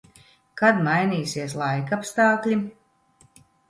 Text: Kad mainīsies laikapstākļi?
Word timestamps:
Kad 0.61 0.81
mainīsies 0.87 1.55
laikapstākļi? 1.65 2.63